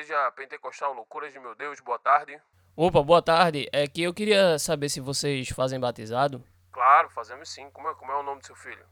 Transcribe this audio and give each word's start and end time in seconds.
Igreja 0.00 0.30
Pentecostal 0.32 0.94
Loucuras 0.94 1.30
de 1.30 1.38
Meu 1.38 1.54
Deus, 1.54 1.78
boa 1.80 1.98
tarde. 1.98 2.40
Opa, 2.74 3.02
boa 3.02 3.20
tarde. 3.20 3.68
É 3.70 3.86
que 3.86 4.02
eu 4.02 4.14
queria 4.14 4.58
saber 4.58 4.88
se 4.88 4.98
vocês 4.98 5.50
fazem 5.50 5.78
batizado. 5.78 6.42
Claro, 6.72 7.10
fazemos 7.10 7.50
sim. 7.50 7.68
Como 7.70 7.86
é, 7.86 7.94
como 7.94 8.10
é 8.10 8.16
o 8.16 8.22
nome 8.22 8.40
do 8.40 8.46
seu 8.46 8.56
filho? 8.56 8.82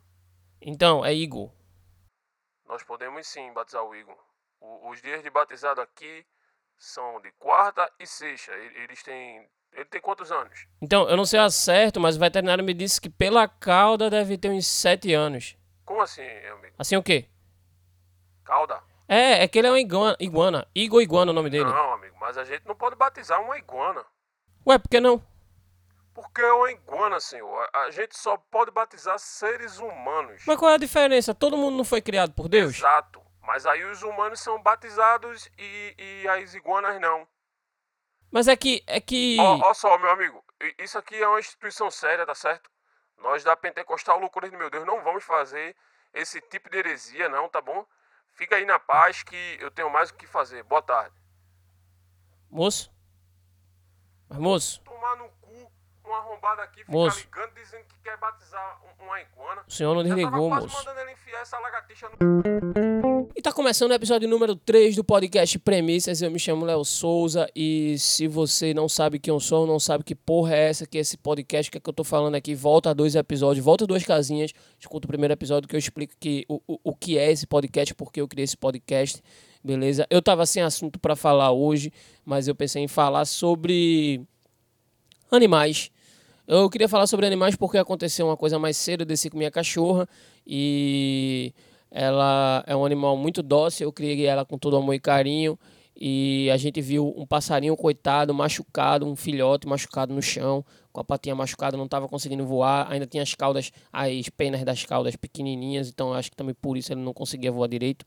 Então, 0.61 1.03
é 1.03 1.15
Igor. 1.15 1.51
Nós 2.67 2.83
podemos 2.83 3.27
sim 3.27 3.51
batizar 3.55 3.83
o 3.83 3.95
Igor. 3.97 4.19
O- 4.61 4.91
os 4.91 5.01
dias 5.01 5.23
de 5.23 5.31
batizado 5.31 5.81
aqui 5.81 6.27
são 6.77 7.23
de 7.23 7.33
quarta 7.39 7.91
e 7.99 8.07
sexta. 8.07 8.53
Eles 8.53 9.03
têm. 9.03 9.49
Ele 9.73 9.87
tem 9.87 10.03
quantos 10.03 10.31
anos? 10.31 10.67
Então, 10.83 11.09
eu 11.09 11.17
não 11.17 11.25
sei 11.25 11.41
a 11.41 11.49
certo, 11.49 11.99
mas 11.99 12.17
o 12.17 12.21
veterinário 12.21 12.63
me 12.63 12.75
disse 12.75 13.01
que 13.01 13.09
pela 13.09 13.49
cauda 13.49 14.11
deve 14.11 14.37
ter 14.37 14.51
uns 14.51 14.67
7 14.67 15.15
anos. 15.15 15.57
Como 15.87 16.03
assim, 16.03 16.29
amigo? 16.49 16.75
Assim 16.79 16.97
o 16.97 17.03
quê? 17.03 17.31
Cauda? 18.45 18.83
É, 19.09 19.43
é 19.43 19.49
que 19.49 19.59
ele 19.59 19.69
é 19.69 19.71
uma 19.71 19.81
iguana. 19.81 20.17
iguana. 20.21 20.69
Igor 20.75 21.01
Iguana 21.01 21.31
é 21.31 21.33
o 21.33 21.35
nome 21.35 21.49
dele. 21.49 21.65
Não, 21.65 21.93
amigo, 21.95 22.17
mas 22.21 22.37
a 22.37 22.45
gente 22.45 22.67
não 22.67 22.75
pode 22.75 22.95
batizar 22.95 23.41
uma 23.41 23.57
iguana. 23.57 24.05
Ué, 24.67 24.79
por 24.79 24.89
que 24.91 25.01
não? 25.01 25.25
Porque 26.13 26.43
é 26.43 26.53
uma 26.53 26.71
iguana, 26.71 27.19
senhor. 27.19 27.69
A 27.73 27.91
gente 27.91 28.19
só 28.19 28.37
pode 28.37 28.71
batizar 28.71 29.19
seres 29.19 29.79
humanos. 29.79 30.43
Mas 30.47 30.59
qual 30.59 30.71
é 30.71 30.75
a 30.75 30.79
diferença? 30.79 31.35
Todo 31.35 31.57
mundo 31.57 31.77
não 31.77 31.85
foi 31.85 32.03
criado 32.03 32.33
por 32.33 32.49
Deus? 32.49 32.77
Exato. 32.77 33.23
Mas 33.41 33.65
aí 33.65 33.83
os 33.85 34.03
humanos 34.03 34.41
são 34.41 34.61
batizados 34.63 35.49
e, 35.59 35.95
e 35.97 36.29
as 36.29 36.53
iguanas 36.55 37.01
não. 37.01 37.27
Mas 38.31 38.47
é 38.47 38.57
que. 38.57 38.85
É 38.87 39.01
que. 39.01 39.39
Ó, 39.41 39.71
ó 39.71 39.73
só, 39.73 39.97
meu 39.97 40.11
amigo, 40.11 40.45
isso 40.79 40.99
aqui 40.99 41.17
é 41.17 41.27
uma 41.27 41.41
instituição 41.41 41.91
séria, 41.91 42.27
tá 42.27 42.35
certo? 42.35 42.71
Nós 43.17 43.43
da 43.43 43.57
Pentecostal 43.57 44.19
Loucuras 44.19 44.51
de 44.51 44.57
Meu 44.57 44.69
Deus 44.69 44.85
não 44.85 45.03
vamos 45.03 45.25
fazer 45.25 45.75
esse 46.13 46.41
tipo 46.43 46.69
de 46.69 46.79
heresia, 46.79 47.29
não, 47.29 47.49
tá 47.49 47.61
bom? 47.61 47.87
Fica 48.39 48.55
aí 48.55 48.65
na 48.65 48.79
paz 48.79 49.25
que 49.25 49.59
eu 49.59 49.69
tenho 49.69 49.91
mais 49.91 50.11
o 50.11 50.15
que 50.15 50.25
fazer. 50.25 50.63
Boa 50.63 50.81
tarde. 50.81 51.13
Moço? 52.49 52.89
Mas 54.29 54.39
moço, 54.39 54.81
Tomar 54.85 55.17
no 55.17 55.29
um 56.09 56.15
arrombado 56.15 56.61
aqui, 56.63 56.81
ficar 56.81 56.93
Moço. 56.93 57.21
ligando 57.21 57.55
dizendo 57.55 57.85
que 57.85 57.95
quer 58.03 58.17
batizar 58.19 58.81
um- 58.85 59.05
uma 59.05 59.21
iguana. 59.21 59.63
o 59.67 59.71
senhor 59.71 59.95
não 59.95 60.03
desligou, 60.03 60.51
moço. 60.51 60.67
no... 60.67 60.73
E 63.37 63.43
tá 63.43 63.53
começando 63.53 63.91
o 63.91 63.95
episódio 63.95 64.29
número 64.29 64.57
3 64.57 64.97
do 64.97 65.05
podcast 65.05 65.59
Premissas. 65.61 66.21
Eu 66.23 66.31
me 66.31 66.39
chamo 66.39 66.65
Léo 66.65 66.85
Souza 66.85 67.49
e 67.55 67.97
se 67.99 68.27
você 68.27 68.75
não 68.75 68.89
sabe 68.89 69.19
quem 69.19 69.33
eu 69.33 69.39
sou, 69.39 69.67
não 69.67 69.79
sabe 69.79 70.03
que 70.03 70.15
porra 70.15 70.55
é 70.57 70.69
essa 70.69 70.87
que 70.87 70.99
é 70.99 71.01
esse 71.01 71.17
podcast, 71.17 71.71
que 71.71 71.79
é 71.79 71.81
que 71.81 71.89
eu 71.89 71.93
tô 71.95 72.03
falando 72.05 72.35
aqui, 72.35 72.55
volta 72.55 72.91
a 72.91 72.95
dois 72.95 73.15
episódios, 73.15 73.65
volta 73.65 73.87
duas 73.87 74.05
casinhas, 74.05 74.53
escuta 74.79 75.07
o 75.07 75.09
primeiro 75.09 75.33
episódio 75.33 75.69
que 75.69 75.77
eu 75.77 75.79
explico 75.79 76.15
que, 76.19 76.45
o, 76.49 76.61
o, 76.67 76.79
o 76.85 76.95
que 76.97 77.19
é 77.19 77.31
esse 77.31 77.47
podcast, 77.47 77.95
porque 77.95 78.21
eu 78.21 78.29
criei 78.29 78.45
esse 78.45 78.57
podcast, 78.57 79.23
beleza? 79.63 80.07
Eu 80.11 80.21
tava 80.23 80.45
sem 80.47 80.63
assunto 80.63 80.99
pra 80.99 81.15
falar 81.15 81.53
hoje, 81.53 81.93
mas 82.25 82.49
eu 82.49 82.55
pensei 82.55 82.83
em 82.83 82.89
falar 82.89 83.25
sobre 83.25 84.21
animais. 85.31 85.91
Eu 86.51 86.71
queria 86.71 86.89
falar 86.89 87.07
sobre 87.07 87.27
animais 87.27 87.55
porque 87.57 87.77
aconteceu 87.77 88.25
uma 88.25 88.37
coisa 88.37 88.59
mais 88.59 88.75
cedo. 88.79 89.03
Eu 89.03 89.07
desci 89.07 89.29
com 89.29 89.37
minha 89.37 89.51
cachorra 89.51 90.09
e 90.47 91.53
ela 91.91 92.65
é 92.67 92.75
um 92.75 92.87
animal 92.87 93.19
muito 93.19 93.43
dócil. 93.43 93.87
Eu 93.87 93.93
criei 93.93 94.25
ela 94.25 94.47
com 94.47 94.57
todo 94.57 94.75
amor 94.75 94.95
e 94.95 94.99
carinho. 94.99 95.59
E 95.95 96.49
a 96.51 96.57
gente 96.57 96.81
viu 96.81 97.13
um 97.19 97.27
passarinho 97.27 97.77
coitado, 97.77 98.33
machucado, 98.33 99.05
um 99.05 99.15
filhote 99.15 99.69
machucado 99.69 100.15
no 100.15 100.23
chão, 100.23 100.65
com 100.91 101.01
a 101.03 101.05
patinha 101.05 101.35
machucada, 101.35 101.77
não 101.77 101.85
estava 101.85 102.09
conseguindo 102.09 102.47
voar. 102.47 102.91
Ainda 102.91 103.07
tinha 103.07 103.23
as 103.23 103.35
caudas, 103.35 103.71
as 103.93 104.31
penas 104.31 104.65
das 104.65 104.87
caudas 104.87 105.17
pequenininhas, 105.17 105.91
então 105.91 106.15
acho 106.15 106.31
que 106.31 106.37
também 106.37 106.55
por 106.55 106.79
isso 106.79 106.95
ele 106.95 107.03
não 107.03 107.13
conseguia 107.13 107.53
voar 107.53 107.69
direito. 107.69 108.07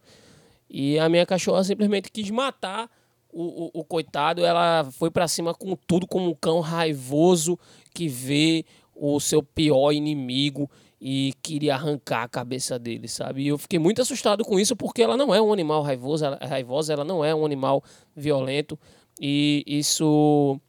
E 0.67 0.97
a 0.97 1.08
minha 1.09 1.28
cachorra 1.28 1.64
simplesmente 1.64 2.09
quis 2.09 2.31
matar 2.31 2.89
o, 3.31 3.65
o, 3.65 3.81
o 3.81 3.83
coitado. 3.83 4.45
Ela 4.45 4.89
foi 4.91 5.09
pra 5.09 5.28
cima 5.28 5.53
com 5.53 5.75
tudo, 5.88 6.07
como 6.07 6.29
um 6.29 6.35
cão 6.35 6.59
raivoso 6.59 7.57
que 7.94 8.07
vê 8.07 8.66
o 8.95 9.19
seu 9.19 9.41
pior 9.41 9.91
inimigo 9.91 10.69
e 11.01 11.33
queria 11.41 11.73
arrancar 11.73 12.23
a 12.23 12.29
cabeça 12.29 12.78
dele, 12.78 13.07
sabe? 13.07 13.41
E 13.41 13.47
eu 13.47 13.57
fiquei 13.57 13.79
muito 13.79 14.01
assustado 14.01 14.45
com 14.45 14.59
isso 14.59 14.75
porque 14.75 15.01
ela 15.01 15.17
não 15.17 15.33
é 15.33 15.41
um 15.41 15.51
animal 15.51 15.81
raivoso, 15.81 16.23
ela, 16.23 16.38
raivosa, 16.38 16.94
ela 16.94 17.03
não 17.03 17.25
é 17.25 17.33
um 17.33 17.44
animal 17.44 17.83
violento. 18.16 18.78
E 19.19 19.63
isso 19.66 20.59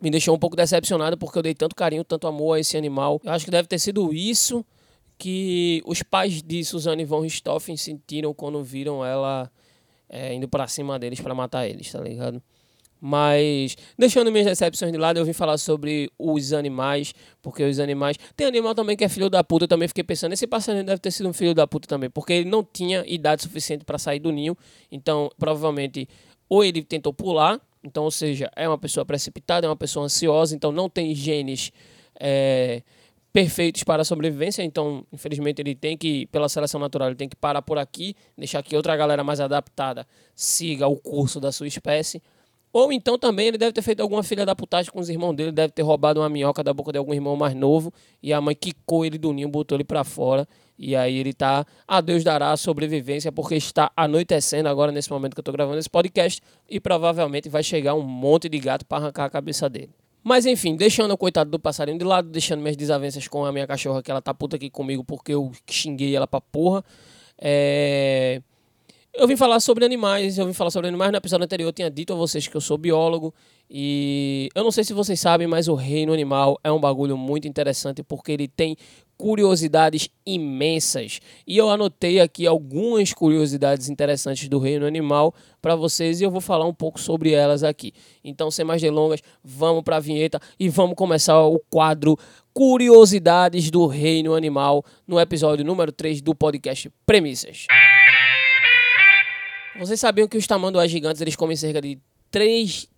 me 0.00 0.10
deixou 0.10 0.34
um 0.34 0.38
pouco 0.38 0.54
decepcionado 0.54 1.16
porque 1.16 1.38
eu 1.38 1.42
dei 1.42 1.54
tanto 1.54 1.74
carinho, 1.74 2.04
tanto 2.04 2.26
amor 2.26 2.54
a 2.54 2.60
esse 2.60 2.76
animal. 2.76 3.18
Eu 3.24 3.32
acho 3.32 3.46
que 3.46 3.50
deve 3.50 3.66
ter 3.66 3.78
sido 3.78 4.12
isso 4.12 4.64
que 5.16 5.82
os 5.86 6.02
pais 6.02 6.42
de 6.42 6.62
Suzane 6.62 7.04
von 7.06 7.20
Richthofen 7.20 7.76
sentiram 7.76 8.34
quando 8.34 8.62
viram 8.62 9.02
ela 9.02 9.50
é, 10.14 10.32
indo 10.32 10.48
pra 10.48 10.68
cima 10.68 10.96
deles 10.96 11.20
pra 11.20 11.34
matar 11.34 11.66
eles, 11.68 11.90
tá 11.90 12.00
ligado? 12.00 12.40
Mas, 13.00 13.76
deixando 13.98 14.30
minhas 14.30 14.46
decepções 14.46 14.92
de 14.92 14.96
lado, 14.96 15.18
eu 15.18 15.24
vim 15.24 15.32
falar 15.32 15.58
sobre 15.58 16.10
os 16.16 16.52
animais, 16.52 17.12
porque 17.42 17.64
os 17.64 17.80
animais. 17.80 18.16
Tem 18.34 18.46
animal 18.46 18.74
também 18.74 18.96
que 18.96 19.04
é 19.04 19.08
filho 19.08 19.28
da 19.28 19.42
puta, 19.42 19.64
eu 19.64 19.68
também 19.68 19.88
fiquei 19.88 20.04
pensando, 20.04 20.32
esse 20.32 20.46
passarinho 20.46 20.84
deve 20.84 21.00
ter 21.00 21.10
sido 21.10 21.28
um 21.28 21.32
filho 21.32 21.52
da 21.52 21.66
puta 21.66 21.88
também, 21.88 22.08
porque 22.08 22.32
ele 22.32 22.48
não 22.48 22.62
tinha 22.64 23.04
idade 23.06 23.42
suficiente 23.42 23.84
para 23.84 23.98
sair 23.98 24.20
do 24.20 24.30
ninho, 24.30 24.56
então 24.90 25.28
provavelmente 25.36 26.08
ou 26.48 26.64
ele 26.64 26.82
tentou 26.82 27.12
pular, 27.12 27.60
então, 27.82 28.04
ou 28.04 28.10
seja, 28.10 28.50
é 28.56 28.66
uma 28.66 28.78
pessoa 28.78 29.04
precipitada, 29.04 29.66
é 29.66 29.68
uma 29.68 29.76
pessoa 29.76 30.06
ansiosa, 30.06 30.54
então 30.54 30.70
não 30.72 30.88
tem 30.88 31.14
genes. 31.14 31.72
é, 32.18 32.82
perfeitos 33.34 33.82
para 33.82 34.02
a 34.02 34.04
sobrevivência, 34.04 34.62
então 34.62 35.04
infelizmente 35.12 35.60
ele 35.60 35.74
tem 35.74 35.98
que, 35.98 36.24
pela 36.26 36.48
seleção 36.48 36.78
natural, 36.78 37.08
ele 37.08 37.16
tem 37.16 37.28
que 37.28 37.34
parar 37.34 37.60
por 37.62 37.76
aqui, 37.76 38.14
deixar 38.38 38.62
que 38.62 38.76
outra 38.76 38.96
galera 38.96 39.24
mais 39.24 39.40
adaptada 39.40 40.06
siga 40.36 40.86
o 40.86 40.96
curso 40.96 41.40
da 41.40 41.50
sua 41.50 41.66
espécie. 41.66 42.22
Ou 42.72 42.92
então 42.92 43.18
também 43.18 43.48
ele 43.48 43.58
deve 43.58 43.72
ter 43.72 43.82
feito 43.82 44.00
alguma 44.00 44.22
filha 44.22 44.46
da 44.46 44.54
putagem 44.54 44.88
com 44.88 45.00
os 45.00 45.08
irmãos 45.08 45.32
dele, 45.32 45.50
deve 45.50 45.72
ter 45.72 45.82
roubado 45.82 46.20
uma 46.20 46.28
minhoca 46.28 46.62
da 46.62 46.72
boca 46.72 46.92
de 46.92 46.98
algum 46.98 47.12
irmão 47.12 47.34
mais 47.34 47.56
novo 47.56 47.92
e 48.22 48.32
a 48.32 48.40
mãe 48.40 48.54
quicou 48.54 49.04
ele 49.04 49.18
do 49.18 49.32
ninho, 49.32 49.48
botou 49.48 49.76
ele 49.76 49.84
pra 49.84 50.04
fora. 50.04 50.46
E 50.78 50.94
aí 50.94 51.18
ele 51.18 51.32
tá, 51.32 51.66
a 51.88 52.00
Deus 52.00 52.22
dará 52.22 52.52
a 52.52 52.56
sobrevivência, 52.56 53.32
porque 53.32 53.56
está 53.56 53.90
anoitecendo 53.96 54.68
agora 54.68 54.92
nesse 54.92 55.10
momento 55.10 55.34
que 55.34 55.40
eu 55.40 55.44
tô 55.44 55.50
gravando 55.50 55.78
esse 55.78 55.90
podcast 55.90 56.40
e 56.70 56.78
provavelmente 56.78 57.48
vai 57.48 57.64
chegar 57.64 57.94
um 57.94 58.02
monte 58.02 58.48
de 58.48 58.60
gato 58.60 58.86
para 58.86 59.02
arrancar 59.04 59.24
a 59.24 59.30
cabeça 59.30 59.68
dele. 59.68 59.90
Mas 60.24 60.46
enfim, 60.46 60.74
deixando 60.74 61.12
o 61.12 61.18
coitado 61.18 61.50
do 61.50 61.58
passarinho 61.58 61.98
de 61.98 62.04
lado, 62.04 62.30
deixando 62.30 62.60
minhas 62.60 62.78
desavenças 62.78 63.28
com 63.28 63.44
a 63.44 63.52
minha 63.52 63.66
cachorra, 63.66 64.02
que 64.02 64.10
ela 64.10 64.22
tá 64.22 64.32
puta 64.32 64.56
aqui 64.56 64.70
comigo 64.70 65.04
porque 65.04 65.34
eu 65.34 65.52
xinguei 65.70 66.16
ela 66.16 66.26
pra 66.26 66.40
porra. 66.40 66.82
É... 67.38 68.40
Eu 69.12 69.28
vim 69.28 69.36
falar 69.36 69.60
sobre 69.60 69.84
animais, 69.84 70.38
eu 70.38 70.46
vim 70.46 70.54
falar 70.54 70.70
sobre 70.70 70.88
animais. 70.88 71.12
No 71.12 71.18
episódio 71.18 71.44
anterior 71.44 71.68
eu 71.68 71.72
tinha 71.72 71.90
dito 71.90 72.14
a 72.14 72.16
vocês 72.16 72.48
que 72.48 72.56
eu 72.56 72.60
sou 72.60 72.78
biólogo 72.78 73.34
e 73.70 74.48
eu 74.54 74.64
não 74.64 74.72
sei 74.72 74.82
se 74.82 74.94
vocês 74.94 75.20
sabem, 75.20 75.46
mas 75.46 75.68
o 75.68 75.74
reino 75.74 76.12
animal 76.12 76.58
é 76.64 76.72
um 76.72 76.80
bagulho 76.80 77.16
muito 77.18 77.46
interessante 77.46 78.02
porque 78.02 78.32
ele 78.32 78.48
tem 78.48 78.76
curiosidades 79.16 80.08
imensas. 80.26 81.20
E 81.46 81.56
eu 81.56 81.70
anotei 81.70 82.20
aqui 82.20 82.46
algumas 82.46 83.12
curiosidades 83.12 83.88
interessantes 83.88 84.48
do 84.48 84.58
reino 84.58 84.86
animal 84.86 85.34
para 85.60 85.76
vocês 85.76 86.20
e 86.20 86.24
eu 86.24 86.30
vou 86.30 86.40
falar 86.40 86.66
um 86.66 86.74
pouco 86.74 87.00
sobre 87.00 87.32
elas 87.32 87.62
aqui. 87.62 87.92
Então, 88.22 88.50
sem 88.50 88.64
mais 88.64 88.82
delongas, 88.82 89.20
vamos 89.42 89.82
para 89.82 89.96
a 89.96 90.00
vinheta 90.00 90.40
e 90.58 90.68
vamos 90.68 90.94
começar 90.94 91.40
o 91.42 91.58
quadro 91.70 92.18
Curiosidades 92.52 93.68
do 93.68 93.86
Reino 93.86 94.34
Animal 94.34 94.84
no 95.06 95.18
episódio 95.18 95.64
número 95.64 95.90
3 95.90 96.20
do 96.22 96.34
podcast 96.34 96.88
Premissas. 97.04 97.66
Vocês 99.76 99.98
sabiam 99.98 100.28
que 100.28 100.36
os 100.36 100.46
tamanduás 100.46 100.88
gigantes 100.88 101.20
eles 101.20 101.34
comem 101.34 101.56
cerca 101.56 101.80
de 101.80 101.98
3. 102.30 102.88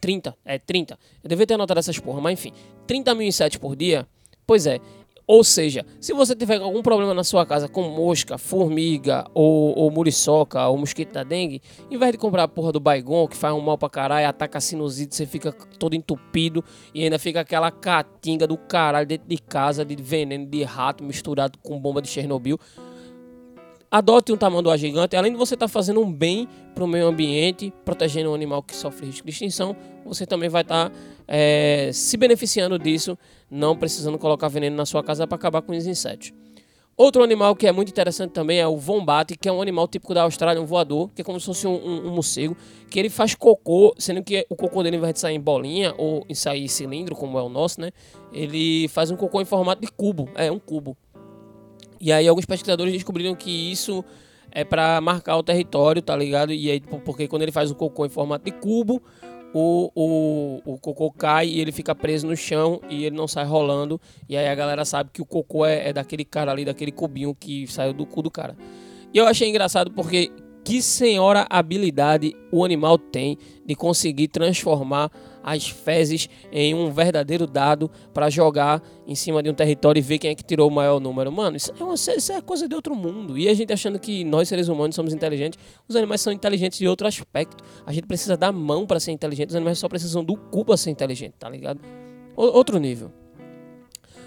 30, 0.00 0.36
é 0.44 0.58
30. 0.58 0.98
Eu 1.22 1.28
devia 1.28 1.46
ter 1.46 1.54
anotado 1.54 1.80
essas 1.80 1.98
porra, 1.98 2.20
mas 2.20 2.34
enfim. 2.34 2.52
30 2.86 3.14
mil 3.14 3.26
insetos 3.26 3.58
por 3.58 3.76
dia? 3.76 4.06
Pois 4.46 4.66
é. 4.66 4.80
Ou 5.28 5.42
seja, 5.42 5.84
se 6.00 6.12
você 6.12 6.36
tiver 6.36 6.60
algum 6.60 6.80
problema 6.82 7.12
na 7.12 7.24
sua 7.24 7.44
casa 7.44 7.66
com 7.66 7.82
mosca, 7.82 8.38
formiga, 8.38 9.26
ou, 9.34 9.76
ou 9.76 9.90
muriçoca, 9.90 10.64
ou 10.68 10.78
mosquito 10.78 11.12
da 11.12 11.24
dengue, 11.24 11.60
em 11.90 11.98
vez 11.98 12.12
de 12.12 12.18
comprar 12.18 12.44
a 12.44 12.48
porra 12.48 12.70
do 12.70 12.78
Baigon, 12.78 13.26
que 13.26 13.36
faz 13.36 13.52
um 13.52 13.60
mal 13.60 13.76
pra 13.76 13.90
caralho, 13.90 14.28
ataca 14.28 14.58
a 14.58 14.60
sinusite, 14.60 15.16
você 15.16 15.26
fica 15.26 15.50
todo 15.50 15.96
entupido 15.96 16.62
e 16.94 17.02
ainda 17.02 17.18
fica 17.18 17.40
aquela 17.40 17.72
catinga 17.72 18.46
do 18.46 18.56
caralho 18.56 19.06
dentro 19.06 19.26
de 19.26 19.38
casa 19.38 19.84
de 19.84 19.96
veneno 19.96 20.46
de 20.46 20.62
rato 20.62 21.02
misturado 21.02 21.58
com 21.60 21.76
bomba 21.76 22.00
de 22.00 22.06
Chernobyl. 22.06 22.56
Adote 23.90 24.32
um 24.32 24.36
tamanduá 24.36 24.76
gigante, 24.76 25.16
além 25.16 25.32
de 25.32 25.38
você 25.38 25.54
estar 25.54 25.68
fazendo 25.68 26.00
um 26.00 26.12
bem 26.12 26.48
para 26.72 26.84
o 26.84 26.86
meio 26.86 27.06
ambiente, 27.06 27.72
protegendo 27.84 28.30
um 28.30 28.34
animal 28.34 28.62
que 28.62 28.76
sofre 28.76 29.06
risco 29.06 29.24
de 29.24 29.32
extinção, 29.32 29.74
você 30.04 30.24
também 30.24 30.48
vai 30.48 30.62
estar 30.62 30.92
é, 31.28 31.90
se 31.92 32.16
beneficiando 32.16 32.78
disso, 32.78 33.18
não 33.50 33.76
precisando 33.76 34.18
colocar 34.18 34.48
veneno 34.48 34.76
na 34.76 34.86
sua 34.86 35.02
casa 35.02 35.26
para 35.26 35.36
acabar 35.36 35.62
com 35.62 35.72
os 35.72 35.86
insetos. 35.86 36.32
Outro 36.96 37.22
animal 37.22 37.54
que 37.54 37.66
é 37.66 37.72
muito 37.72 37.90
interessante 37.90 38.30
também 38.30 38.58
é 38.58 38.66
o 38.66 38.78
vombate, 38.78 39.36
que 39.36 39.46
é 39.46 39.52
um 39.52 39.60
animal 39.60 39.86
típico 39.86 40.14
da 40.14 40.22
Austrália, 40.22 40.62
um 40.62 40.64
voador, 40.64 41.10
que 41.14 41.20
é 41.20 41.24
como 41.24 41.38
se 41.38 41.44
fosse 41.44 41.66
um, 41.66 41.74
um, 41.74 42.06
um 42.06 42.10
morcego, 42.10 42.56
que 42.88 42.98
ele 42.98 43.10
faz 43.10 43.34
cocô, 43.34 43.94
sendo 43.98 44.22
que 44.22 44.46
o 44.48 44.56
cocô 44.56 44.82
dele, 44.82 44.98
de 45.12 45.20
sair 45.20 45.34
em 45.34 45.40
bolinha 45.40 45.94
ou 45.98 46.24
em 46.26 46.34
sair 46.34 46.64
em 46.64 46.68
cilindro, 46.68 47.14
como 47.14 47.38
é 47.38 47.42
o 47.42 47.50
nosso, 47.50 47.82
né? 47.82 47.90
Ele 48.32 48.88
faz 48.88 49.10
um 49.10 49.16
cocô 49.16 49.42
em 49.42 49.44
formato 49.44 49.82
de 49.82 49.88
cubo, 49.92 50.30
é 50.34 50.50
um 50.50 50.58
cubo. 50.58 50.96
E 52.00 52.10
aí 52.10 52.26
alguns 52.26 52.46
pesquisadores 52.46 52.94
descobriram 52.94 53.34
que 53.34 53.50
isso 53.50 54.02
é 54.50 54.64
para 54.64 54.98
marcar 55.02 55.36
o 55.36 55.42
território, 55.42 56.00
tá 56.00 56.16
ligado? 56.16 56.50
E 56.50 56.70
aí, 56.70 56.80
tipo, 56.80 56.98
porque 57.00 57.28
quando 57.28 57.42
ele 57.42 57.52
faz 57.52 57.70
o 57.70 57.74
cocô 57.74 58.06
em 58.06 58.08
formato 58.08 58.46
de 58.46 58.52
cubo, 58.52 59.02
o, 59.54 59.90
o, 59.94 60.72
o 60.74 60.78
cocô 60.78 61.10
cai 61.10 61.48
e 61.48 61.60
ele 61.60 61.72
fica 61.72 61.94
preso 61.94 62.26
no 62.26 62.36
chão 62.36 62.80
e 62.88 63.04
ele 63.04 63.16
não 63.16 63.26
sai 63.26 63.44
rolando. 63.44 64.00
E 64.28 64.36
aí 64.36 64.48
a 64.48 64.54
galera 64.54 64.84
sabe 64.84 65.10
que 65.12 65.22
o 65.22 65.26
cocô 65.26 65.64
é, 65.64 65.88
é 65.88 65.92
daquele 65.92 66.24
cara 66.24 66.50
ali, 66.50 66.64
daquele 66.64 66.92
cubinho 66.92 67.34
que 67.34 67.66
saiu 67.66 67.92
do 67.92 68.06
cu 68.06 68.22
do 68.22 68.30
cara. 68.30 68.56
E 69.12 69.18
eu 69.18 69.26
achei 69.26 69.48
engraçado 69.48 69.90
porque 69.90 70.30
que 70.64 70.82
senhora 70.82 71.46
habilidade 71.48 72.34
o 72.50 72.64
animal 72.64 72.98
tem 72.98 73.38
de 73.64 73.74
conseguir 73.76 74.28
transformar 74.28 75.10
as 75.46 75.68
fezes 75.68 76.28
em 76.50 76.74
um 76.74 76.90
verdadeiro 76.90 77.46
dado 77.46 77.88
para 78.12 78.28
jogar 78.28 78.82
em 79.06 79.14
cima 79.14 79.40
de 79.40 79.48
um 79.48 79.54
território 79.54 80.00
e 80.00 80.02
ver 80.02 80.18
quem 80.18 80.30
é 80.30 80.34
que 80.34 80.42
tirou 80.42 80.68
o 80.68 80.72
maior 80.72 80.98
número. 80.98 81.30
Mano, 81.30 81.56
isso 81.56 81.72
é, 81.78 81.84
uma, 81.84 81.94
isso 81.94 82.32
é 82.32 82.40
coisa 82.40 82.68
de 82.68 82.74
outro 82.74 82.96
mundo. 82.96 83.38
E 83.38 83.48
a 83.48 83.54
gente 83.54 83.72
achando 83.72 83.96
que 83.96 84.24
nós, 84.24 84.48
seres 84.48 84.66
humanos, 84.66 84.96
somos 84.96 85.14
inteligentes. 85.14 85.56
Os 85.88 85.94
animais 85.94 86.20
são 86.20 86.32
inteligentes 86.32 86.80
de 86.80 86.88
outro 86.88 87.06
aspecto. 87.06 87.62
A 87.86 87.92
gente 87.92 88.08
precisa 88.08 88.36
da 88.36 88.50
mão 88.50 88.84
para 88.84 88.98
ser 88.98 89.12
inteligente. 89.12 89.50
Os 89.50 89.54
animais 89.54 89.78
só 89.78 89.88
precisam 89.88 90.24
do 90.24 90.36
cu 90.36 90.64
para 90.64 90.76
ser 90.76 90.90
inteligente, 90.90 91.34
tá 91.38 91.48
ligado? 91.48 91.80
O, 92.36 92.42
outro 92.42 92.78
nível. 92.80 93.12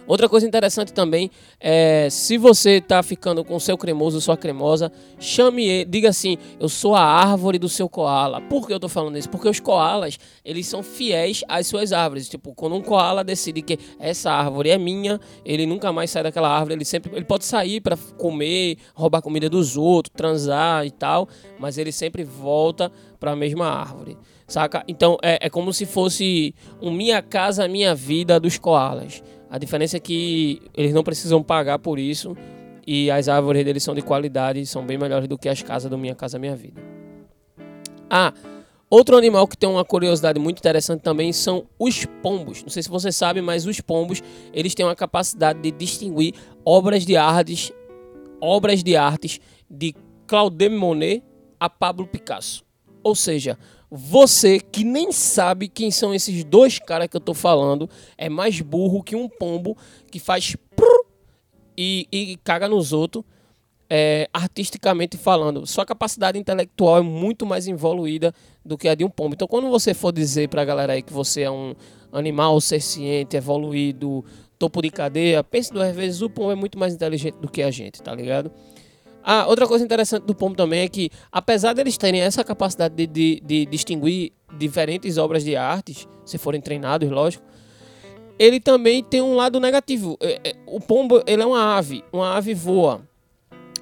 Outra 0.10 0.28
coisa 0.28 0.48
interessante 0.48 0.92
também 0.92 1.30
é 1.60 2.08
se 2.10 2.36
você 2.36 2.78
está 2.78 3.04
ficando 3.04 3.46
com 3.46 3.60
seu 3.60 3.78
cremoso, 3.78 4.20
sua 4.20 4.36
cremosa, 4.36 4.92
chame 5.20 5.68
ele, 5.68 5.86
diga 5.86 6.10
assim: 6.10 6.36
"Eu 6.60 6.68
sou 6.68 6.96
a 6.96 7.04
árvore 7.04 7.60
do 7.60 7.70
seu 7.70 7.88
koala". 7.88 8.42
Por 8.42 8.66
que 8.66 8.74
eu 8.74 8.78
estou 8.78 8.90
falando 8.90 9.20
isso? 9.20 9.30
Porque 9.30 9.48
os 9.48 9.60
koalas, 9.60 10.18
eles 10.44 10.66
são 10.66 10.82
fiéis 10.82 11.44
às 11.48 11.68
suas 11.68 11.94
árvores. 11.94 12.28
Tipo, 12.28 12.56
quando 12.56 12.76
um 12.76 12.82
koala 12.82 13.24
decide 13.24 13.62
que 13.62 13.78
essa 14.00 14.32
árvore 14.32 14.72
é 14.72 14.80
minha, 14.80 15.22
ele 15.46 15.68
nunca 15.68 15.94
mais 15.94 16.10
sai 16.10 16.24
daquela 16.24 16.50
árvore, 16.50 16.74
ele 16.74 16.86
sempre 16.86 17.12
ele 17.16 17.26
pode 17.26 17.46
sair 17.46 17.80
para 17.80 17.96
comer, 18.18 18.80
roubar 18.96 19.22
comida 19.22 19.48
dos 19.48 19.78
outros, 19.78 20.12
transar 20.18 20.88
e 20.88 20.90
tal, 20.92 21.30
mas 21.60 21.78
ele 21.78 21.92
sempre 21.92 22.24
volta 22.24 22.92
para 23.20 23.34
a 23.34 23.36
mesma 23.36 23.68
árvore 23.68 24.18
saca? 24.48 24.84
Então 24.88 25.16
é, 25.22 25.46
é 25.46 25.50
como 25.50 25.72
se 25.72 25.86
fosse 25.86 26.56
um 26.82 26.90
Minha 26.90 27.22
Casa 27.22 27.68
Minha 27.68 27.94
Vida 27.94 28.40
dos 28.40 28.58
koalas. 28.58 29.22
A 29.50 29.58
diferença 29.58 29.98
é 29.98 30.00
que 30.00 30.62
eles 30.76 30.94
não 30.94 31.04
precisam 31.04 31.42
pagar 31.42 31.80
por 31.80 31.98
isso 31.98 32.38
e 32.86 33.10
as 33.10 33.28
árvores 33.28 33.66
deles 33.66 33.84
são 33.84 33.96
de 33.96 34.02
qualidade, 34.02 34.66
são 34.66 34.86
bem 34.86 34.98
melhores 34.98 35.28
do 35.28 35.38
que 35.38 35.50
as 35.50 35.62
casas 35.62 35.90
do 35.90 35.98
Minha 35.98 36.16
Casa 36.16 36.38
Minha 36.38 36.56
Vida. 36.56 36.82
Ah, 38.10 38.34
outro 38.90 39.18
animal 39.18 39.48
que 39.48 39.58
tem 39.58 39.70
uma 39.70 39.86
curiosidade 39.86 40.40
muito 40.40 40.60
interessante 40.60 41.02
também 41.02 41.34
são 41.34 41.68
os 41.78 42.06
pombos. 42.22 42.62
Não 42.62 42.70
sei 42.70 42.84
se 42.84 42.90
você 42.90 43.12
sabe, 43.12 43.42
mas 43.42 43.66
os 43.66 43.82
pombos, 43.82 44.22
eles 44.54 44.74
têm 44.76 44.86
uma 44.86 44.96
capacidade 44.96 45.60
de 45.62 45.72
distinguir 45.72 46.34
obras 46.64 47.06
de 47.06 47.16
artes, 47.16 47.72
obras 48.42 48.84
de 48.84 48.96
artes 48.96 49.40
de 49.70 49.96
Claude 50.28 50.70
Monet 50.70 51.24
a 51.60 51.70
Pablo 51.70 52.08
Picasso. 52.08 52.64
Ou 53.04 53.16
seja, 53.16 53.58
você 53.90 54.60
que 54.60 54.84
nem 54.84 55.12
sabe 55.12 55.68
quem 55.68 55.90
são 55.90 56.14
esses 56.14 56.44
dois 56.44 56.78
caras 56.78 57.08
que 57.08 57.18
eu 57.18 57.22
tô 57.22 57.34
falando 57.34 57.90
é 58.18 58.30
mais 58.30 58.62
burro 58.62 59.04
que 59.04 59.16
um 59.16 59.28
pombo 59.28 59.76
que 60.12 60.20
faz 60.20 60.56
e, 61.82 62.08
e 62.12 62.38
caga 62.44 62.68
nos 62.68 62.92
outros, 62.92 63.24
é, 63.90 64.30
artisticamente 64.34 65.18
falando. 65.18 65.66
Sua 65.66 65.86
capacidade 65.86 66.38
intelectual 66.38 66.98
é 66.98 67.02
muito 67.02 67.46
mais 67.46 67.68
evoluída 67.68 68.34
do 68.64 68.78
que 68.78 68.90
a 68.90 68.96
de 68.96 69.06
um 69.06 69.10
pombo. 69.10 69.34
Então, 69.34 69.48
quando 69.48 69.70
você 69.70 69.94
for 69.94 70.12
dizer 70.12 70.50
pra 70.50 70.66
galera 70.66 70.94
aí 70.94 71.02
que 71.02 71.14
você 71.14 71.44
é 71.44 71.52
um 71.52 71.74
animal 72.12 72.60
ciente, 72.60 73.38
evoluído, 73.38 74.26
topo 74.60 74.82
de 74.82 74.90
cadeia, 74.90 75.44
pense 75.44 75.72
duas 75.72 75.96
vezes, 75.96 76.22
o 76.22 76.30
pombo 76.30 76.52
é 76.52 76.56
muito 76.56 76.78
mais 76.78 76.94
inteligente 76.94 77.38
do 77.38 77.50
que 77.50 77.64
a 77.64 77.72
gente, 77.72 78.02
tá 78.04 78.14
ligado? 78.14 78.52
Ah, 79.24 79.46
outra 79.48 79.68
coisa 79.68 79.84
interessante 79.84 80.24
do 80.24 80.34
pombo 80.34 80.56
também 80.56 80.82
é 80.82 80.88
que, 80.88 81.10
apesar 81.32 81.74
deles 81.74 81.98
terem 81.98 82.22
essa 82.22 82.44
capacidade 82.44 82.96
de, 82.96 83.08
de, 83.08 83.42
de 83.46 83.66
distinguir 83.66 84.32
diferentes 84.58 85.18
obras 85.18 85.44
de 85.44 85.56
artes, 85.56 86.08
se 86.26 86.38
forem 86.38 86.62
treinados, 86.62 87.10
lógico, 87.10 87.44
ele 88.38 88.60
também 88.60 89.04
tem 89.04 89.22
um 89.22 89.36
lado 89.36 89.60
negativo. 89.60 90.18
É, 90.22 90.40
é, 90.50 90.56
o 90.66 90.80
pombo, 90.80 91.22
ele 91.28 91.42
é 91.42 91.46
uma 91.46 91.78
ave, 91.78 92.04
uma 92.12 92.36
ave 92.38 92.54
voa. 92.54 93.02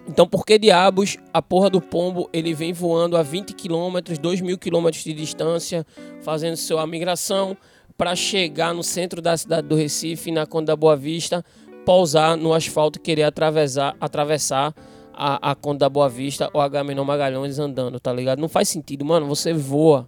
Então, 0.08 0.26
por 0.26 0.46
que 0.46 0.58
diabos 0.58 1.18
a 1.34 1.42
porra 1.42 1.70
do 1.70 1.82
pombo 1.82 2.30
ele 2.32 2.54
vem 2.54 2.72
voando 2.72 3.18
a 3.18 3.22
20 3.22 3.54
km, 3.54 4.00
2 4.20 4.42
mil 4.42 4.58
km 4.58 4.90
de 4.90 5.14
distância, 5.14 5.86
fazendo 6.22 6.56
sua 6.56 6.88
migração 6.88 7.58
para 7.98 8.16
chegar 8.16 8.74
no 8.74 8.84
centro 8.84 9.22
da 9.22 9.36
cidade 9.36 9.68
do 9.68 9.76
Recife, 9.76 10.32
na 10.32 10.46
Conda 10.46 10.68
da 10.68 10.76
Boa 10.76 10.96
Vista, 10.96 11.44
pousar 11.86 12.38
no 12.38 12.54
asfalto 12.54 13.00
e 13.00 13.02
querer 13.02 13.24
atravessar, 13.24 13.96
atravessar 14.00 14.74
a, 15.18 15.52
a 15.52 15.56
Conta 15.56 15.80
da 15.80 15.90
Boa 15.90 16.08
Vista 16.08 16.50
ou 16.54 16.62
a 16.62 16.68
Gamenon 16.68 17.04
Magalhães 17.04 17.58
andando, 17.58 18.00
tá 18.00 18.14
ligado? 18.14 18.40
Não 18.40 18.48
faz 18.48 18.70
sentido, 18.70 19.04
mano. 19.04 19.26
Você 19.26 19.52
voa. 19.52 20.08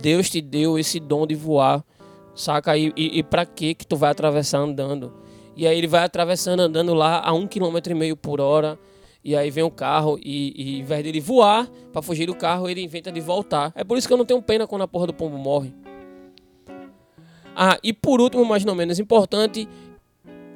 Deus 0.00 0.28
te 0.28 0.40
deu 0.40 0.78
esse 0.78 1.00
dom 1.00 1.26
de 1.26 1.34
voar, 1.34 1.82
saca? 2.34 2.76
E, 2.76 2.92
e, 2.96 3.18
e 3.18 3.22
pra 3.22 3.46
que 3.46 3.74
que 3.74 3.86
tu 3.86 3.96
vai 3.96 4.10
atravessar 4.10 4.58
andando? 4.58 5.12
E 5.56 5.66
aí 5.66 5.76
ele 5.76 5.86
vai 5.86 6.04
atravessando 6.04 6.60
andando 6.60 6.94
lá 6.94 7.22
a 7.24 7.32
um 7.32 7.46
quilômetro 7.46 7.92
e 7.92 7.94
meio 7.94 8.16
por 8.16 8.40
hora. 8.40 8.78
E 9.24 9.36
aí 9.36 9.50
vem 9.50 9.62
o 9.62 9.70
carro 9.70 10.18
e, 10.20 10.52
e 10.56 10.80
em 10.80 10.84
vez 10.84 11.04
dele 11.04 11.20
voar 11.20 11.68
para 11.92 12.02
fugir 12.02 12.26
do 12.26 12.34
carro, 12.34 12.68
ele 12.68 12.82
inventa 12.82 13.10
de 13.10 13.20
voltar. 13.20 13.72
É 13.74 13.84
por 13.84 13.96
isso 13.96 14.06
que 14.06 14.12
eu 14.12 14.18
não 14.18 14.24
tenho 14.24 14.42
pena 14.42 14.66
quando 14.66 14.82
a 14.82 14.88
porra 14.88 15.06
do 15.06 15.14
pombo 15.14 15.38
morre. 15.38 15.72
Ah, 17.54 17.78
e 17.82 17.92
por 17.92 18.20
último, 18.20 18.44
mas 18.44 18.64
não 18.64 18.74
menos 18.74 18.98
importante, 18.98 19.68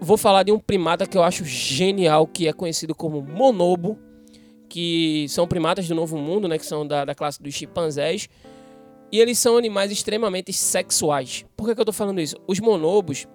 vou 0.01 0.17
falar 0.17 0.43
de 0.43 0.53
um 0.53 0.59
primata 0.59 1.07
que 1.07 1.17
eu 1.17 1.23
acho 1.23 1.45
genial, 1.45 2.27
que 2.27 2.47
é 2.47 2.53
conhecido 2.53 2.95
como 2.95 3.23
monobo, 3.23 3.99
que 4.69 5.27
são 5.29 5.47
primatas 5.47 5.89
do 5.89 5.95
Novo 5.95 6.19
Mundo, 6.19 6.49
né, 6.49 6.59
que 6.59 6.67
são 6.67 6.87
da, 6.87 7.05
da 7.05 7.15
classe 7.15 7.43
dos 7.43 7.55
chimpanzés, 7.55 8.29
e 9.11 9.21
eles 9.21 9.39
são 9.39 9.57
animais 9.57 9.91
extremamente 9.91 10.53
sexuais. 10.53 11.45
Por 11.57 11.67
que, 11.67 11.75
que 11.75 11.81
eu 11.81 11.85
estou 11.85 11.95
falando 11.95 12.21
isso? 12.21 12.37
Os 12.47 12.59
monobos, 12.61 13.27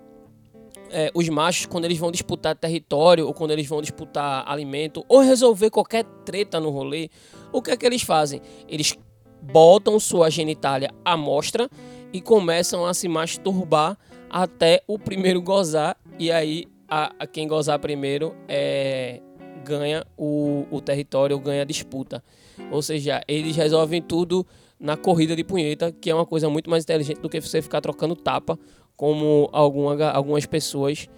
é, 0.90 1.10
os 1.14 1.28
machos, 1.30 1.66
quando 1.66 1.86
eles 1.86 1.98
vão 1.98 2.12
disputar 2.12 2.56
território, 2.56 3.26
ou 3.26 3.34
quando 3.34 3.52
eles 3.52 3.68
vão 3.68 3.82
disputar 3.82 4.44
alimento, 4.48 5.06
ou 5.08 5.22
resolver 5.22 5.70
qualquer 5.70 6.04
treta 6.26 6.60
no 6.60 6.70
rolê, 6.70 7.10
o 7.52 7.62
que 7.62 7.72
é 7.72 7.78
que 7.78 7.86
eles 7.86 8.02
fazem? 8.02 8.42
Eles 8.68 8.98
botam 9.42 10.00
sua 10.00 10.30
genitália 10.30 10.92
à 11.04 11.18
mostra 11.18 11.70
e 12.14 12.22
começam 12.22 12.86
a 12.86 12.94
se 12.94 13.08
masturbar 13.08 13.98
até 14.32 14.82
o 14.88 14.98
primeiro 14.98 15.42
gozar 15.42 15.98
e 16.18 16.32
aí 16.32 16.66
a, 16.88 17.14
a 17.20 17.28
quem 17.28 17.48
gozar 17.48 17.78
primeiro 17.80 18.34
é, 18.48 19.20
ganha 19.66 20.06
o, 20.18 20.66
o 20.72 20.80
território, 20.80 21.38
ganha 21.38 21.64
a 21.64 21.66
disputa. 21.66 22.24
Ou 22.72 22.82
seja, 22.82 23.22
eles 23.28 23.58
resolvem 23.58 24.02
tudo 24.02 24.48
na 24.80 24.96
corrida 24.96 25.36
de 25.36 25.44
punheta, 25.44 25.92
que 25.92 26.10
é 26.10 26.16
uma 26.16 26.26
coisa 26.26 26.50
muito 26.50 26.70
mais 26.70 26.86
inteligente 26.86 27.20
do 27.20 27.30
que 27.30 27.42
você 27.42 27.62
ficar 27.62 27.82
trocando 27.82 28.16
tapa, 28.16 28.58
como 28.96 29.50
alguma, 29.52 30.10
algumas 30.10 30.46
pessoas 30.46 31.10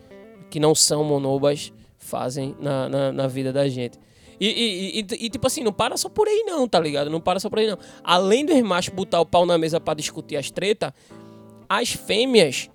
que 0.49 0.59
não 0.59 0.73
são 0.73 1.03
monobas 1.03 1.71
fazem 1.97 2.55
na, 2.59 2.89
na, 2.89 3.11
na 3.11 3.27
vida 3.27 3.53
da 3.53 3.67
gente. 3.67 3.99
E, 4.39 4.47
e, 4.47 4.99
e, 4.99 5.25
e, 5.25 5.29
tipo 5.29 5.45
assim, 5.45 5.63
não 5.63 5.71
para 5.71 5.95
só 5.97 6.09
por 6.09 6.27
aí 6.27 6.43
não, 6.45 6.67
tá 6.67 6.79
ligado? 6.79 7.09
Não 7.09 7.21
para 7.21 7.39
só 7.39 7.49
por 7.49 7.59
aí 7.59 7.67
não. 7.67 7.77
Além 8.03 8.45
dos 8.45 8.59
machos 8.61 8.93
botar 8.93 9.21
o 9.21 9.25
pau 9.25 9.45
na 9.45 9.57
mesa 9.57 9.79
para 9.79 9.93
discutir 9.93 10.35
as 10.35 10.49
tretas, 10.49 10.91
as 11.69 11.93
fêmeas 11.93 12.69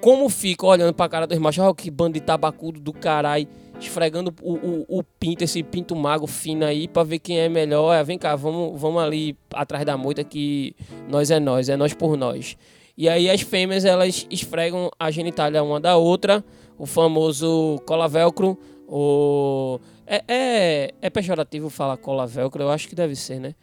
como 0.00 0.28
fica 0.28 0.66
olhando 0.66 0.94
pra 0.94 1.08
cara 1.08 1.26
dos 1.26 1.38
machos, 1.38 1.64
olha 1.64 1.74
que 1.74 1.90
bando 1.90 2.14
de 2.14 2.20
tabacudo 2.20 2.80
do 2.80 2.92
caralho, 2.92 3.48
esfregando 3.80 4.34
o, 4.42 4.54
o, 4.54 4.98
o, 4.98 5.02
pinto, 5.02 5.44
esse 5.44 5.62
pinto 5.62 5.94
mago 5.94 6.26
fino 6.26 6.64
aí, 6.64 6.88
pra 6.88 7.02
ver 7.02 7.18
quem 7.18 7.38
é 7.38 7.48
melhor. 7.48 7.94
É, 7.94 8.02
vem 8.02 8.18
cá, 8.18 8.36
vamos, 8.36 8.80
vamos 8.80 9.02
ali 9.02 9.36
atrás 9.52 9.84
da 9.84 9.96
moita 9.96 10.24
que 10.24 10.74
nós 11.08 11.30
é 11.30 11.38
nós, 11.38 11.68
é 11.68 11.76
nós 11.76 11.92
por 11.94 12.16
nós. 12.16 12.56
E 12.96 13.08
aí 13.08 13.28
as 13.28 13.42
fêmeas, 13.42 13.84
elas 13.84 14.26
esfregam 14.30 14.90
a 14.98 15.10
genitália 15.10 15.62
uma 15.62 15.78
da 15.78 15.96
outra, 15.96 16.44
o 16.78 16.86
famoso 16.86 17.78
cola 17.86 18.08
velcro, 18.08 18.58
o... 18.88 19.78
É, 20.06 20.22
é, 20.28 20.94
é 21.02 21.10
pejorativo 21.10 21.68
falar 21.68 21.96
cola 21.96 22.26
velcro, 22.26 22.62
eu 22.62 22.70
acho 22.70 22.88
que 22.88 22.94
deve 22.94 23.16
ser, 23.16 23.40
né? 23.40 23.54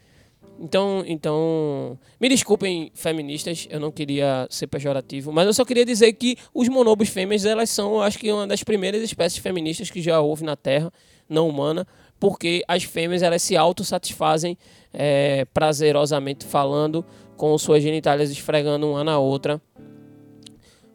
Então, 0.64 1.04
então, 1.06 2.00
me 2.22 2.30
desculpem 2.30 2.90
feministas, 2.96 3.68
eu 3.70 3.82
não 3.82 3.92
queria 3.92 4.48
ser 4.50 4.68
pejorativo, 4.68 5.30
mas 5.30 5.46
eu 5.46 5.54
só 5.54 5.66
queria 5.66 5.84
dizer 5.84 6.14
que 6.14 6.38
os 6.54 6.70
monobos 6.70 7.10
fêmeas, 7.10 7.44
elas 7.44 7.70
são, 7.70 8.00
acho 8.02 8.18
que 8.18 8.32
uma 8.32 8.48
das 8.48 8.64
primeiras 8.64 9.02
espécies 9.04 9.40
feministas 9.40 9.92
que 9.92 10.02
já 10.02 10.22
houve 10.22 10.46
na 10.46 10.56
Terra, 10.56 10.90
não 11.28 11.50
humana, 11.50 11.86
porque 12.18 12.64
as 12.66 12.86
fêmeas 12.86 13.22
elas 13.22 13.42
se 13.42 13.58
autossatisfazem 13.58 14.58
é, 14.94 15.44
prazerosamente 15.54 16.46
falando 16.46 17.06
com 17.36 17.58
suas 17.58 17.84
genitálias 17.84 18.32
esfregando 18.32 18.90
uma 18.90 19.04
na 19.04 19.20
outra 19.20 19.62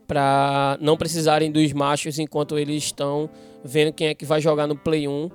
para 0.06 0.78
não 0.80 0.96
precisarem 0.96 1.52
dos 1.52 1.74
machos 1.74 2.18
enquanto 2.18 2.58
eles 2.58 2.84
estão 2.84 3.28
vendo 3.62 3.92
quem 3.92 4.06
é 4.06 4.14
que 4.14 4.24
vai 4.24 4.40
jogar 4.40 4.66
no 4.66 4.74
Play 4.74 5.06
1, 5.06 5.30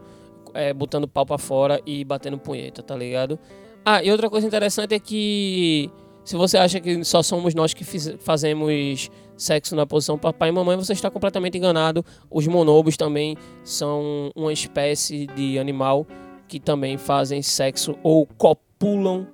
é, 0.56 0.74
botando 0.74 1.08
pau 1.08 1.24
pra 1.24 1.38
fora 1.38 1.80
e 1.86 2.04
batendo 2.04 2.40
punheta, 2.40 2.82
tá 2.82 2.96
ligado? 2.96 3.38
Ah, 3.86 4.04
e 4.04 4.12
outra 4.12 4.30
coisa 4.30 4.48
interessante 4.48 4.96
é 4.96 5.00
que 5.00 5.92
se 6.24 6.38
você 6.38 6.58
acha 6.58 6.80
que 6.80 7.04
só 7.04 7.22
somos 7.22 7.54
nós 7.54 7.74
que 7.74 7.84
fiz, 7.84 8.16
fazemos 8.20 9.10
sexo 9.36 9.76
na 9.76 9.86
posição 9.86 10.18
papai 10.18 10.50
e 10.50 10.52
mamãe, 10.52 10.78
você 10.78 10.94
está 10.94 11.12
completamente 11.12 11.58
enganado. 11.58 12.06
Os 12.32 12.48
monobos 12.48 12.96
também 12.96 13.36
são 13.64 14.32
uma 14.36 14.54
espécie 14.54 15.28
de 15.28 15.60
animal 15.60 16.08
que 16.48 16.60
também 16.60 16.98
fazem 16.98 17.42
sexo 17.42 17.96
ou 18.02 18.26
copulam 18.26 19.28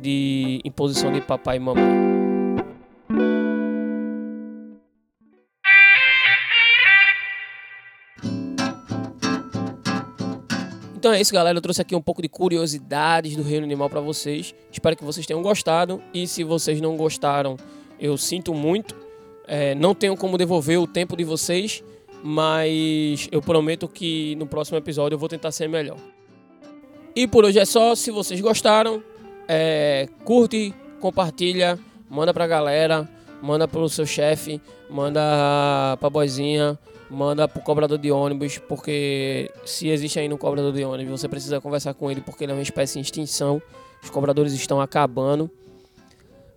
de 0.00 0.60
imposição 0.64 1.12
de 1.12 1.20
papai 1.20 1.56
e 1.56 1.60
mamãe. 1.60 2.21
Então 11.12 11.18
é 11.18 11.20
isso, 11.20 11.34
galera. 11.34 11.58
Eu 11.58 11.60
trouxe 11.60 11.82
aqui 11.82 11.94
um 11.94 12.00
pouco 12.00 12.22
de 12.22 12.28
curiosidades 12.30 13.36
do 13.36 13.42
reino 13.42 13.66
animal 13.66 13.90
para 13.90 14.00
vocês. 14.00 14.54
Espero 14.72 14.96
que 14.96 15.04
vocês 15.04 15.26
tenham 15.26 15.42
gostado. 15.42 16.02
E 16.14 16.26
se 16.26 16.42
vocês 16.42 16.80
não 16.80 16.96
gostaram, 16.96 17.58
eu 18.00 18.16
sinto 18.16 18.54
muito. 18.54 18.96
É, 19.46 19.74
não 19.74 19.94
tenho 19.94 20.16
como 20.16 20.38
devolver 20.38 20.80
o 20.80 20.86
tempo 20.86 21.14
de 21.14 21.22
vocês, 21.22 21.84
mas 22.24 23.28
eu 23.30 23.42
prometo 23.42 23.86
que 23.86 24.34
no 24.36 24.46
próximo 24.46 24.78
episódio 24.78 25.16
eu 25.16 25.18
vou 25.18 25.28
tentar 25.28 25.52
ser 25.52 25.68
melhor. 25.68 25.98
E 27.14 27.28
por 27.28 27.44
hoje 27.44 27.58
é 27.58 27.66
só. 27.66 27.94
Se 27.94 28.10
vocês 28.10 28.40
gostaram, 28.40 29.02
é, 29.46 30.08
curte, 30.24 30.72
compartilha, 30.98 31.78
manda 32.08 32.32
pra 32.32 32.46
galera, 32.46 33.06
manda 33.42 33.68
pro 33.68 33.86
seu 33.86 34.06
chefe, 34.06 34.62
manda 34.88 35.20
pra 36.00 36.08
boizinha 36.08 36.78
manda 37.12 37.46
pro 37.46 37.62
cobrador 37.62 37.98
de 37.98 38.10
ônibus, 38.10 38.58
porque 38.58 39.50
se 39.64 39.88
existe 39.88 40.18
ainda 40.18 40.34
um 40.34 40.38
cobrador 40.38 40.72
de 40.72 40.84
ônibus, 40.84 41.20
você 41.20 41.28
precisa 41.28 41.60
conversar 41.60 41.94
com 41.94 42.10
ele 42.10 42.20
porque 42.20 42.44
ele 42.44 42.52
é 42.52 42.54
uma 42.54 42.62
espécie 42.62 42.98
em 42.98 43.02
extinção. 43.02 43.60
Os 44.02 44.10
cobradores 44.10 44.52
estão 44.52 44.80
acabando. 44.80 45.50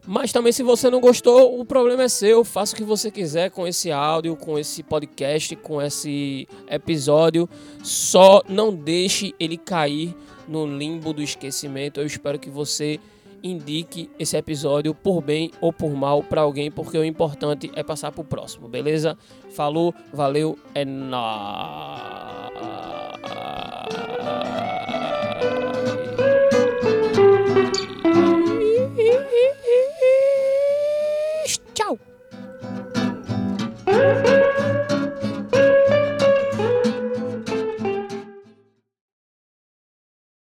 Mas 0.07 0.31
também 0.31 0.51
se 0.51 0.61
você 0.61 0.89
não 0.89 1.01
gostou, 1.01 1.59
o 1.59 1.65
problema 1.65 2.03
é 2.03 2.07
seu. 2.07 2.43
Faça 2.43 2.73
o 2.73 2.77
que 2.77 2.83
você 2.83 3.09
quiser 3.09 3.49
com 3.49 3.67
esse 3.67 3.91
áudio, 3.91 4.35
com 4.35 4.57
esse 4.57 4.83
podcast, 4.83 5.55
com 5.55 5.81
esse 5.81 6.47
episódio. 6.69 7.49
Só 7.83 8.43
não 8.47 8.73
deixe 8.73 9.33
ele 9.39 9.57
cair 9.57 10.15
no 10.47 10.65
limbo 10.65 11.11
do 11.11 11.23
esquecimento. 11.23 11.99
Eu 11.99 12.05
espero 12.05 12.37
que 12.37 12.49
você 12.49 12.99
indique 13.45 14.09
esse 14.17 14.35
episódio 14.35 14.93
por 14.93 15.21
bem 15.21 15.51
ou 15.61 15.71
por 15.71 15.91
mal 15.91 16.23
para 16.23 16.41
alguém, 16.41 16.71
porque 16.71 16.97
o 16.97 17.05
importante 17.05 17.71
é 17.75 17.83
passar 17.83 18.11
para 18.11 18.21
o 18.21 18.25
próximo, 18.25 18.67
beleza? 18.67 19.17
Falou, 19.51 19.93
valeu, 20.11 20.57
é 20.73 20.83
nóis. 20.83 22.44